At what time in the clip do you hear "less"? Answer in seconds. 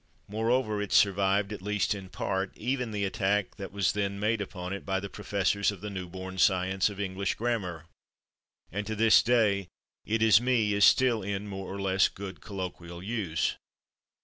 11.79-12.07